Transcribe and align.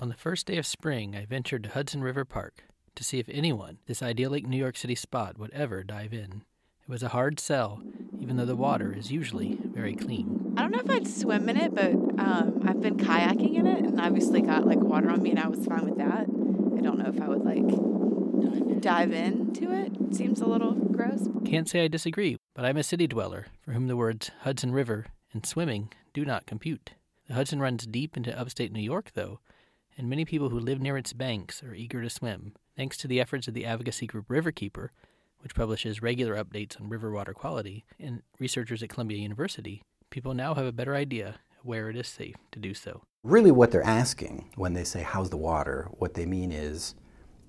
On 0.00 0.08
the 0.08 0.14
first 0.14 0.46
day 0.46 0.56
of 0.58 0.64
spring, 0.64 1.16
I 1.16 1.24
ventured 1.24 1.64
to 1.64 1.70
Hudson 1.70 2.04
River 2.04 2.24
Park 2.24 2.62
to 2.94 3.02
see 3.02 3.18
if 3.18 3.28
anyone, 3.28 3.78
this 3.86 4.00
idyllic 4.00 4.46
New 4.46 4.56
York 4.56 4.76
City 4.76 4.94
spot, 4.94 5.36
would 5.38 5.50
ever 5.50 5.82
dive 5.82 6.12
in. 6.12 6.44
It 6.82 6.88
was 6.88 7.02
a 7.02 7.08
hard 7.08 7.40
sell, 7.40 7.82
even 8.20 8.36
though 8.36 8.44
the 8.44 8.54
water 8.54 8.94
is 8.96 9.10
usually 9.10 9.58
very 9.60 9.96
clean. 9.96 10.54
I 10.56 10.62
don't 10.62 10.70
know 10.70 10.78
if 10.78 10.88
I'd 10.88 11.08
swim 11.08 11.48
in 11.48 11.56
it, 11.56 11.74
but 11.74 11.94
um, 11.94 12.62
I've 12.64 12.80
been 12.80 12.96
kayaking 12.96 13.56
in 13.56 13.66
it, 13.66 13.84
and 13.84 14.00
obviously 14.00 14.40
got 14.40 14.68
like 14.68 14.78
water 14.78 15.10
on 15.10 15.20
me, 15.20 15.30
and 15.30 15.40
I 15.40 15.48
was 15.48 15.66
fine 15.66 15.84
with 15.84 15.98
that. 15.98 16.26
I 16.78 16.80
don't 16.80 16.98
know 16.98 17.12
if 17.12 17.20
I 17.20 17.26
would 17.26 17.44
like 17.44 18.80
dive 18.80 19.12
into 19.12 19.72
it. 19.72 19.96
it 20.00 20.14
seems 20.14 20.40
a 20.40 20.46
little 20.46 20.74
gross. 20.74 21.26
Can't 21.44 21.68
say 21.68 21.82
I 21.82 21.88
disagree, 21.88 22.36
but 22.54 22.64
I'm 22.64 22.76
a 22.76 22.84
city 22.84 23.08
dweller 23.08 23.46
for 23.62 23.72
whom 23.72 23.88
the 23.88 23.96
words 23.96 24.30
Hudson 24.42 24.70
River 24.70 25.06
and 25.32 25.44
swimming 25.44 25.92
do 26.14 26.24
not 26.24 26.46
compute. 26.46 26.92
The 27.26 27.34
Hudson 27.34 27.58
runs 27.58 27.84
deep 27.84 28.16
into 28.16 28.38
upstate 28.38 28.70
New 28.70 28.80
York, 28.80 29.10
though, 29.14 29.40
and 29.98 30.08
many 30.08 30.24
people 30.24 30.48
who 30.48 30.60
live 30.60 30.80
near 30.80 30.96
its 30.96 31.12
banks 31.12 31.62
are 31.62 31.74
eager 31.74 32.00
to 32.00 32.08
swim. 32.08 32.52
Thanks 32.76 32.96
to 32.98 33.08
the 33.08 33.20
efforts 33.20 33.48
of 33.48 33.54
the 33.54 33.66
advocacy 33.66 34.06
group 34.06 34.28
Riverkeeper, 34.28 34.90
which 35.40 35.56
publishes 35.56 36.00
regular 36.00 36.42
updates 36.42 36.80
on 36.80 36.88
river 36.88 37.10
water 37.10 37.34
quality, 37.34 37.84
and 37.98 38.22
researchers 38.38 38.82
at 38.82 38.88
Columbia 38.88 39.18
University, 39.18 39.82
people 40.10 40.34
now 40.34 40.54
have 40.54 40.64
a 40.64 40.72
better 40.72 40.94
idea 40.94 41.40
where 41.62 41.90
it 41.90 41.96
is 41.96 42.06
safe 42.06 42.36
to 42.52 42.60
do 42.60 42.72
so. 42.72 43.02
Really, 43.24 43.50
what 43.50 43.72
they're 43.72 43.82
asking 43.82 44.48
when 44.54 44.74
they 44.74 44.84
say, 44.84 45.02
How's 45.02 45.30
the 45.30 45.36
water? 45.36 45.88
what 45.92 46.14
they 46.14 46.24
mean 46.24 46.52
is, 46.52 46.94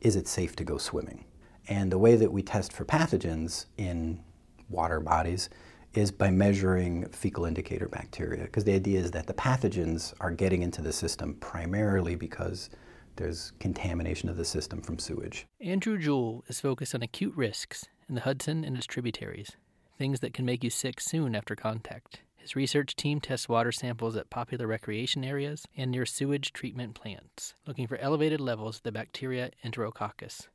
Is 0.00 0.16
it 0.16 0.26
safe 0.26 0.56
to 0.56 0.64
go 0.64 0.78
swimming? 0.78 1.26
And 1.68 1.92
the 1.92 1.98
way 1.98 2.16
that 2.16 2.32
we 2.32 2.42
test 2.42 2.72
for 2.72 2.86
pathogens 2.86 3.66
in 3.76 4.24
water 4.70 5.00
bodies 5.00 5.50
is 5.94 6.10
by 6.10 6.30
measuring 6.30 7.08
fecal 7.08 7.44
indicator 7.44 7.88
bacteria, 7.88 8.44
because 8.44 8.64
the 8.64 8.74
idea 8.74 9.00
is 9.00 9.10
that 9.12 9.26
the 9.26 9.34
pathogens 9.34 10.12
are 10.20 10.30
getting 10.30 10.62
into 10.62 10.82
the 10.82 10.92
system 10.92 11.34
primarily 11.40 12.14
because 12.14 12.70
there's 13.16 13.52
contamination 13.58 14.28
of 14.28 14.36
the 14.36 14.44
system 14.44 14.80
from 14.80 14.98
sewage. 14.98 15.46
Andrew 15.60 15.98
Juhl 15.98 16.42
is 16.48 16.60
focused 16.60 16.94
on 16.94 17.02
acute 17.02 17.34
risks 17.34 17.86
in 18.08 18.14
the 18.14 18.20
Hudson 18.20 18.64
and 18.64 18.76
its 18.76 18.86
tributaries, 18.86 19.52
things 19.98 20.20
that 20.20 20.32
can 20.32 20.44
make 20.44 20.62
you 20.62 20.70
sick 20.70 21.00
soon 21.00 21.34
after 21.34 21.56
contact. 21.56 22.20
His 22.36 22.54
research 22.54 22.94
team 22.94 23.20
tests 23.20 23.48
water 23.48 23.72
samples 23.72 24.16
at 24.16 24.30
popular 24.30 24.66
recreation 24.66 25.24
areas 25.24 25.66
and 25.76 25.90
near 25.90 26.06
sewage 26.06 26.52
treatment 26.52 26.94
plants, 26.94 27.54
looking 27.66 27.86
for 27.86 27.98
elevated 27.98 28.40
levels 28.40 28.76
of 28.76 28.82
the 28.84 28.92
bacteria 28.92 29.50
Enterococcus. 29.64 30.46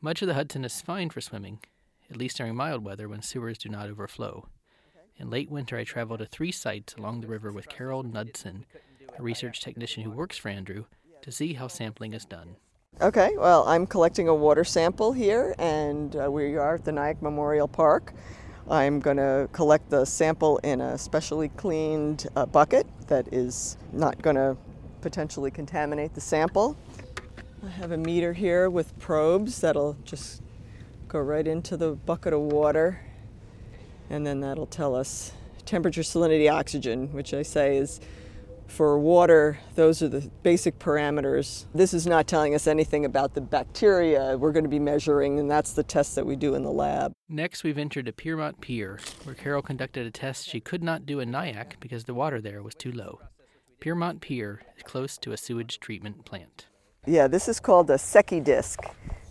Much 0.00 0.22
of 0.22 0.28
the 0.28 0.34
Hudson 0.34 0.64
is 0.64 0.80
fine 0.80 1.10
for 1.10 1.20
swimming, 1.20 1.58
at 2.08 2.16
least 2.16 2.36
during 2.36 2.54
mild 2.54 2.84
weather 2.84 3.08
when 3.08 3.20
sewers 3.20 3.58
do 3.58 3.68
not 3.68 3.88
overflow. 3.88 4.46
In 5.20 5.30
late 5.30 5.50
winter, 5.50 5.76
I 5.76 5.82
traveled 5.82 6.20
to 6.20 6.26
three 6.26 6.52
sites 6.52 6.94
along 6.94 7.20
the 7.20 7.26
river 7.26 7.50
with 7.50 7.68
Carol 7.68 8.04
Knudsen, 8.04 8.64
a 9.18 9.22
research 9.22 9.60
technician 9.60 10.04
who 10.04 10.10
works 10.10 10.38
for 10.38 10.48
Andrew, 10.48 10.84
to 11.22 11.32
see 11.32 11.54
how 11.54 11.66
sampling 11.66 12.12
is 12.12 12.24
done. 12.24 12.54
Okay, 13.00 13.32
well, 13.36 13.66
I'm 13.66 13.84
collecting 13.84 14.28
a 14.28 14.34
water 14.34 14.62
sample 14.62 15.12
here, 15.12 15.56
and 15.58 16.14
uh, 16.14 16.30
we 16.30 16.56
are 16.56 16.76
at 16.76 16.84
the 16.84 16.92
Nyack 16.92 17.20
Memorial 17.20 17.66
Park. 17.66 18.12
I'm 18.70 19.00
going 19.00 19.16
to 19.16 19.48
collect 19.52 19.90
the 19.90 20.04
sample 20.04 20.58
in 20.58 20.80
a 20.80 20.96
specially 20.96 21.48
cleaned 21.48 22.28
uh, 22.36 22.46
bucket 22.46 22.86
that 23.08 23.32
is 23.32 23.76
not 23.92 24.22
going 24.22 24.36
to 24.36 24.56
potentially 25.00 25.50
contaminate 25.50 26.14
the 26.14 26.20
sample. 26.20 26.76
I 27.66 27.70
have 27.70 27.90
a 27.90 27.96
meter 27.96 28.32
here 28.34 28.70
with 28.70 28.96
probes 29.00 29.60
that'll 29.60 29.96
just 30.04 30.42
go 31.08 31.18
right 31.18 31.46
into 31.46 31.76
the 31.76 31.92
bucket 31.92 32.32
of 32.32 32.40
water, 32.40 33.00
and 34.10 34.26
then 34.26 34.40
that'll 34.40 34.66
tell 34.66 34.94
us 34.94 35.32
temperature, 35.64 36.02
salinity, 36.02 36.50
oxygen, 36.50 37.12
which 37.12 37.34
I 37.34 37.42
say 37.42 37.76
is 37.76 38.00
for 38.68 38.98
water, 38.98 39.58
those 39.74 40.02
are 40.02 40.08
the 40.08 40.30
basic 40.42 40.78
parameters. 40.78 41.64
This 41.74 41.94
is 41.94 42.06
not 42.06 42.26
telling 42.26 42.54
us 42.54 42.66
anything 42.66 43.04
about 43.04 43.34
the 43.34 43.40
bacteria 43.40 44.36
we're 44.36 44.52
going 44.52 44.64
to 44.64 44.70
be 44.70 44.78
measuring, 44.78 45.40
and 45.40 45.50
that's 45.50 45.72
the 45.72 45.82
test 45.82 46.14
that 46.14 46.26
we 46.26 46.36
do 46.36 46.54
in 46.54 46.62
the 46.62 46.70
lab. 46.70 47.12
Next, 47.28 47.64
we've 47.64 47.78
entered 47.78 48.06
to 48.06 48.12
Piermont 48.12 48.60
Pier, 48.60 49.00
where 49.24 49.34
Carol 49.34 49.62
conducted 49.62 50.06
a 50.06 50.10
test 50.10 50.48
she 50.48 50.60
could 50.60 50.82
not 50.82 51.06
do 51.06 51.18
in 51.18 51.30
Nyack 51.30 51.78
because 51.80 52.04
the 52.04 52.14
water 52.14 52.40
there 52.40 52.62
was 52.62 52.74
too 52.74 52.92
low. 52.92 53.20
Piermont 53.80 54.20
Pier 54.20 54.60
is 54.76 54.82
close 54.82 55.16
to 55.18 55.32
a 55.32 55.36
sewage 55.36 55.80
treatment 55.80 56.24
plant. 56.24 56.66
Yeah, 57.06 57.26
this 57.26 57.48
is 57.48 57.60
called 57.60 57.90
a 57.90 57.94
Secchi 57.94 58.40
disc, 58.40 58.80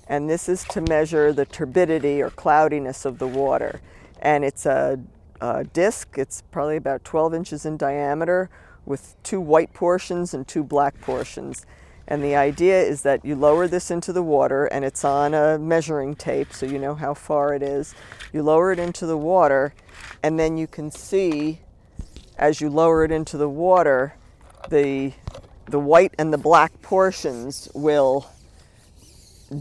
and 0.08 0.30
this 0.30 0.50
is 0.50 0.64
to 0.66 0.82
measure 0.82 1.32
the 1.32 1.46
turbidity 1.46 2.22
or 2.22 2.32
cloudiness 2.32 3.06
of 3.06 3.20
the 3.20 3.28
water. 3.28 3.82
And 4.20 4.44
it's 4.44 4.66
a, 4.66 5.00
a 5.42 5.64
disc, 5.64 6.18
it's 6.18 6.44
probably 6.52 6.78
about 6.78 7.04
12 7.04 7.34
inches 7.34 7.66
in 7.66 7.78
diameter 7.78 8.50
with 8.86 9.16
two 9.24 9.42
white 9.42 9.74
portions 9.74 10.34
and 10.34 10.48
two 10.48 10.64
black 10.64 11.00
portions. 11.02 11.66
And 12.08 12.24
the 12.24 12.36
idea 12.36 12.82
is 12.82 13.02
that 13.02 13.26
you 13.26 13.36
lower 13.36 13.68
this 13.68 13.92
into 13.92 14.14
the 14.14 14.24
water 14.24 14.66
and 14.66 14.86
it's 14.86 15.04
on 15.04 15.34
a 15.34 15.60
measuring 15.60 16.16
tape 16.16 16.54
so 16.54 16.66
you 16.66 16.80
know 16.80 16.96
how 16.96 17.14
far 17.14 17.54
it 17.54 17.62
is. 17.62 17.94
You 18.32 18.44
lower 18.44 18.72
it 18.72 18.80
into 18.80 19.06
the 19.06 19.18
water 19.18 19.74
and 20.24 20.40
then 20.40 20.58
you 20.58 20.68
can 20.68 20.90
see 20.90 21.60
as 22.38 22.62
you 22.62 22.70
lower 22.70 23.04
it 23.04 23.12
into 23.12 23.38
the 23.38 23.50
water 23.50 24.14
the 24.70 25.14
the 25.66 25.80
white 25.80 26.14
and 26.18 26.32
the 26.32 26.38
black 26.38 26.82
portions 26.82 27.68
will 27.74 28.30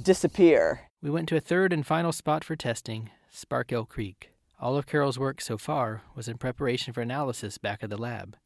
disappear. 0.02 0.82
We 1.02 1.10
went 1.10 1.28
to 1.30 1.36
a 1.36 1.40
third 1.40 1.72
and 1.72 1.84
final 1.84 2.12
spot 2.12 2.44
for 2.44 2.54
testing, 2.54 3.10
Sparkill 3.32 3.88
Creek. 3.88 4.30
All 4.58 4.78
of 4.78 4.86
Carol's 4.86 5.18
work 5.18 5.42
so 5.42 5.58
far 5.58 6.02
was 6.14 6.28
in 6.28 6.38
preparation 6.38 6.94
for 6.94 7.02
analysis 7.02 7.58
back 7.58 7.82
at 7.82 7.90
the 7.90 7.98
lab. 7.98 8.38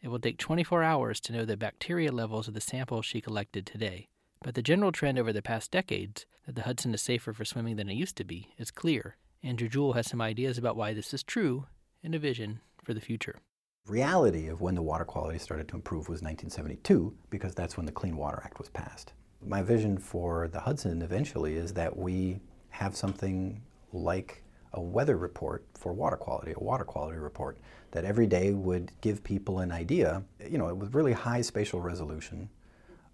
It 0.00 0.06
will 0.06 0.20
take 0.20 0.38
24 0.38 0.84
hours 0.84 1.18
to 1.22 1.32
know 1.32 1.44
the 1.44 1.56
bacteria 1.56 2.12
levels 2.12 2.46
of 2.46 2.54
the 2.54 2.60
samples 2.60 3.04
she 3.04 3.20
collected 3.20 3.66
today. 3.66 4.06
But 4.40 4.54
the 4.54 4.62
general 4.62 4.92
trend 4.92 5.18
over 5.18 5.32
the 5.32 5.42
past 5.42 5.72
decades, 5.72 6.26
that 6.46 6.54
the 6.54 6.62
Hudson 6.62 6.94
is 6.94 7.02
safer 7.02 7.32
for 7.32 7.44
swimming 7.44 7.74
than 7.74 7.88
it 7.88 7.94
used 7.94 8.16
to 8.18 8.24
be, 8.24 8.54
is 8.56 8.70
clear. 8.70 9.16
Andrew 9.42 9.68
Juhl 9.68 9.96
has 9.96 10.08
some 10.08 10.20
ideas 10.20 10.58
about 10.58 10.76
why 10.76 10.92
this 10.92 11.12
is 11.12 11.24
true 11.24 11.66
and 12.04 12.14
a 12.14 12.20
vision 12.20 12.60
for 12.84 12.94
the 12.94 13.00
future. 13.00 13.40
Reality 13.88 14.46
of 14.46 14.60
when 14.60 14.76
the 14.76 14.82
water 14.82 15.04
quality 15.04 15.40
started 15.40 15.66
to 15.68 15.74
improve 15.74 16.08
was 16.08 16.22
1972 16.22 17.12
because 17.30 17.56
that's 17.56 17.76
when 17.76 17.86
the 17.86 17.90
Clean 17.90 18.16
Water 18.16 18.40
Act 18.44 18.60
was 18.60 18.68
passed. 18.68 19.12
My 19.44 19.62
vision 19.62 19.98
for 19.98 20.46
the 20.46 20.60
Hudson 20.60 21.02
eventually 21.02 21.56
is 21.56 21.72
that 21.72 21.96
we 21.96 22.38
have 22.70 22.94
something 22.94 23.60
like 23.92 24.44
a 24.72 24.80
weather 24.80 25.16
report 25.16 25.64
for 25.74 25.92
water 25.92 26.16
quality, 26.16 26.52
a 26.56 26.62
water 26.62 26.84
quality 26.84 27.18
report 27.18 27.58
that 27.92 28.04
every 28.04 28.26
day 28.26 28.52
would 28.52 28.92
give 29.00 29.24
people 29.24 29.60
an 29.60 29.72
idea, 29.72 30.22
you 30.48 30.58
know, 30.58 30.74
with 30.74 30.94
really 30.94 31.12
high 31.12 31.40
spatial 31.40 31.80
resolution 31.80 32.50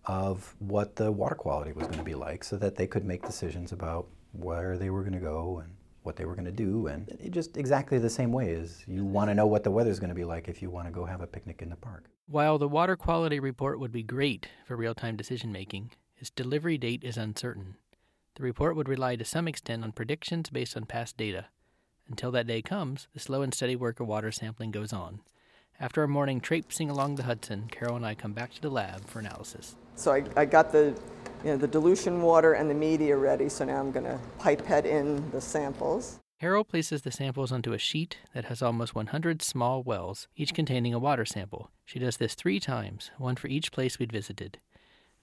of 0.07 0.55
what 0.59 0.97
the 0.97 1.11
water 1.11 1.35
quality 1.35 1.73
was 1.73 1.87
going 1.87 1.99
to 1.99 2.05
be 2.05 2.15
like 2.15 2.45
so 2.45 2.57
that 2.57 2.77
they 2.77 2.87
could 2.87 3.05
make 3.05 3.25
decisions 3.25 3.73
about 3.73 4.07
where 4.33 4.77
they 4.77 4.91
were 4.91 5.01
going 5.01 5.15
to 5.15 5.19
go 5.19 5.61
and 5.63 5.73
what 6.03 6.17
they 6.17 6.27
were 6.27 6.35
going 6.35 6.45
to 6.45 6.53
do 6.53 6.89
and 6.89 7.17
just 7.31 7.57
exactly 7.57 7.99
the 7.99 8.11
same 8.11 8.31
way 8.31 8.55
as 8.55 8.85
you 8.87 9.05
want 9.05 9.31
to 9.31 9.35
know 9.35 9.47
what 9.47 9.65
the 9.65 9.71
weather's 9.71 9.99
going 9.99 10.11
to 10.11 10.15
be 10.15 10.25
like 10.25 10.49
if 10.49 10.61
you 10.61 10.69
want 10.69 10.87
to 10.87 10.93
go 10.93 11.07
have 11.07 11.23
a 11.23 11.27
picnic 11.27 11.63
in 11.63 11.71
the 11.71 11.77
park. 11.77 12.11
While 12.27 12.59
the 12.59 12.69
water 12.69 12.97
quality 12.97 13.41
report 13.41 13.81
would 13.81 13.93
be 13.93 14.03
great 14.03 14.49
for 14.67 14.77
real-time 14.77 15.17
decision 15.17 15.51
making, 15.51 15.93
its 16.17 16.29
delivery 16.29 16.77
date 16.77 17.03
is 17.03 17.17
uncertain. 17.17 17.77
The 18.37 18.43
report 18.43 18.75
would 18.75 18.89
rely 18.89 19.15
to 19.15 19.25
some 19.25 19.47
extent 19.47 19.85
on 19.85 19.93
predictions 19.93 20.51
based 20.51 20.77
on 20.77 20.87
past 20.87 21.17
data. 21.17 21.47
Until 22.09 22.33
that 22.33 22.49
day 22.49 22.63
comes, 22.63 23.07
the 23.15 23.21
slow 23.21 23.43
and 23.43 23.55
steady 23.55 23.77
work 23.77 24.01
of 24.01 24.09
water 24.09 24.33
sampling 24.33 24.73
goes 24.73 24.93
on. 24.93 25.21
After 25.79 26.03
a 26.03 26.09
morning 26.09 26.41
traipsing 26.41 26.91
along 26.91 27.15
the 27.15 27.23
Hudson, 27.23 27.69
Carol 27.71 27.97
and 27.97 28.05
I 28.05 28.17
come 28.17 28.33
back 28.33 28.53
to 28.55 28.61
the 28.61 28.71
lab 28.71 29.07
for 29.07 29.21
analysis. 29.21 29.77
So 29.95 30.13
I, 30.13 30.25
I 30.37 30.45
got 30.47 30.73
the, 30.73 30.99
you 31.45 31.51
know, 31.51 31.57
the 31.57 31.69
dilution 31.69 32.23
water 32.23 32.55
and 32.55 32.69
the 32.69 32.75
media 32.75 33.17
ready, 33.17 33.49
so 33.49 33.65
now 33.65 33.79
I'm 33.79 33.93
going 33.93 34.05
to 34.05 34.19
pipette 34.41 34.87
in 34.87 35.31
the 35.31 35.41
samples. 35.41 36.19
Carol 36.41 36.65
places 36.65 37.03
the 37.03 37.13
samples 37.13 37.53
onto 37.53 37.73
a 37.73 37.79
sheet 37.79 38.19
that 38.35 38.47
has 38.47 38.63
almost 38.63 38.97
100 38.97 39.43
small 39.43 39.83
wells, 39.85 40.27
each 40.37 40.55
containing 40.55 40.93
a 40.93 40.99
water 40.99 41.25
sample. 41.25 41.71
She 41.85 42.01
does 42.01 42.17
this 42.17 42.35
three 42.35 42.59
times, 42.59 43.13
one 43.17 43.37
for 43.37 43.47
each 43.47 43.71
place 43.71 43.99
we'd 43.99 44.13
visited. 44.13 44.59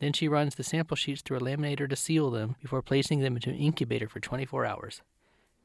Then 0.02 0.14
she 0.14 0.28
runs 0.28 0.56
the 0.56 0.64
sample 0.64 0.98
sheets 0.98 1.22
through 1.22 1.38
a 1.38 1.42
laminator 1.42 1.88
to 1.88 1.96
seal 1.96 2.32
them 2.32 2.56
before 2.60 2.82
placing 2.82 3.20
them 3.20 3.36
into 3.36 3.52
an 3.52 3.56
incubator 3.56 4.10
for 4.10 4.20
24 4.20 4.66
hours. 4.66 5.04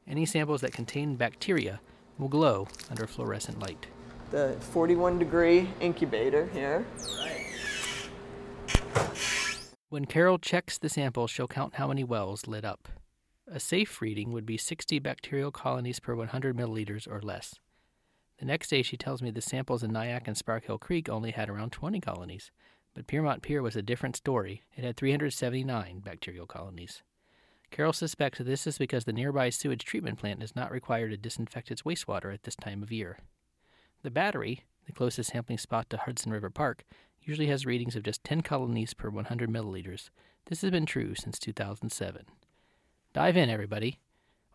Any 0.07 0.27
samples 0.27 0.61
that 0.61 0.71
contain 0.71 1.15
bacteria 1.15 1.81
will 2.19 2.27
glow 2.27 2.67
under 2.91 3.07
fluorescent 3.07 3.59
light. 3.59 3.87
The 4.29 4.55
41 4.59 5.17
degree 5.17 5.69
incubator 5.81 6.47
here. 6.53 6.85
When 9.89 10.05
Carol 10.05 10.37
checks 10.37 10.77
the 10.77 10.89
samples, 10.89 11.31
she'll 11.31 11.47
count 11.47 11.75
how 11.75 11.87
many 11.87 12.03
wells 12.03 12.45
lit 12.45 12.63
up. 12.63 12.89
A 13.51 13.59
safe 13.59 14.01
reading 14.01 14.33
would 14.33 14.45
be 14.45 14.57
60 14.57 14.99
bacterial 14.99 15.49
colonies 15.49 15.99
per 15.99 16.13
100 16.13 16.55
milliliters 16.55 17.07
or 17.07 17.21
less. 17.23 17.55
The 18.37 18.45
next 18.45 18.69
day, 18.69 18.83
she 18.83 18.97
tells 18.97 19.23
me 19.23 19.31
the 19.31 19.41
samples 19.41 19.81
in 19.81 19.91
Nyack 19.91 20.27
and 20.27 20.37
Sparkill 20.37 20.79
Creek 20.79 21.09
only 21.09 21.31
had 21.31 21.49
around 21.49 21.71
20 21.71 21.99
colonies, 22.01 22.51
but 22.97 23.05
Piermont 23.05 23.43
Pier 23.43 23.61
was 23.61 23.75
a 23.75 23.83
different 23.83 24.15
story. 24.15 24.63
It 24.75 24.83
had 24.83 24.97
379 24.97 25.99
bacterial 25.99 26.47
colonies. 26.47 27.03
Carol 27.69 27.93
suspects 27.93 28.39
this 28.39 28.65
is 28.65 28.79
because 28.79 29.05
the 29.05 29.13
nearby 29.13 29.51
sewage 29.51 29.85
treatment 29.85 30.17
plant 30.17 30.41
is 30.41 30.55
not 30.55 30.71
required 30.71 31.11
to 31.11 31.17
disinfect 31.17 31.69
its 31.69 31.83
wastewater 31.83 32.33
at 32.33 32.41
this 32.41 32.55
time 32.55 32.81
of 32.81 32.91
year. 32.91 33.19
The 34.01 34.09
battery, 34.09 34.63
the 34.87 34.93
closest 34.93 35.29
sampling 35.29 35.59
spot 35.59 35.91
to 35.91 35.97
Hudson 35.97 36.31
River 36.31 36.49
Park, 36.49 36.85
usually 37.21 37.45
has 37.49 37.67
readings 37.67 37.95
of 37.95 38.01
just 38.01 38.23
10 38.23 38.41
colonies 38.41 38.95
per 38.95 39.11
100 39.11 39.47
milliliters. 39.47 40.09
This 40.47 40.61
has 40.61 40.71
been 40.71 40.87
true 40.87 41.13
since 41.13 41.37
2007. 41.37 42.25
Dive 43.13 43.37
in, 43.37 43.51
everybody, 43.51 43.99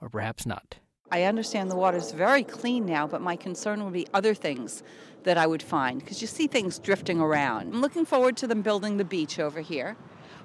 or 0.01 0.09
perhaps 0.09 0.45
not. 0.45 0.79
I 1.13 1.25
understand 1.25 1.71
the 1.71 1.77
water's 1.77 2.11
very 2.13 2.43
clean 2.43 2.87
now, 2.87 3.07
but 3.07 3.21
my 3.21 3.37
concern 3.37 3.85
would 3.85 3.93
be 3.93 4.07
other 4.15 4.33
things 4.33 4.83
that 5.25 5.37
I 5.37 5.47
would 5.47 5.63
find 5.63 6.01
because 6.01 6.23
you 6.23 6.27
see 6.27 6.47
things 6.47 6.79
drifting 6.79 7.21
around. 7.21 7.75
I'm 7.75 7.83
looking 7.83 8.07
forward 8.07 8.35
to 8.39 8.47
them 8.47 8.63
building 8.63 8.97
the 8.97 9.05
beach 9.05 9.39
over 9.39 9.61
here. 9.61 9.99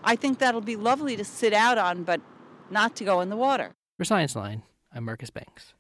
I 0.04 0.18
think 0.18 0.40
that'll 0.40 0.60
be 0.60 0.76
lovely 0.76 1.16
to 1.16 1.24
sit 1.24 1.54
out 1.54 1.78
on, 1.78 2.04
but 2.04 2.20
not 2.70 2.98
to 2.98 3.06
go 3.06 3.22
in 3.22 3.30
the 3.30 3.38
water. 3.38 3.72
For 3.98 4.04
Scienceline, 4.04 4.64
I'm 4.94 5.06
Marcus 5.06 5.30
Banks. 5.30 5.74